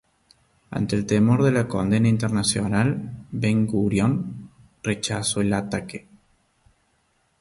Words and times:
Ante 0.71 0.95
el 0.95 1.05
temor 1.05 1.43
de 1.43 1.49
una 1.51 1.67
condena 1.67 2.07
internacional, 2.07 3.23
Ben-Gurión 3.31 4.49
rechazó 4.81 5.41
el 5.41 5.53
ataque. 5.53 6.07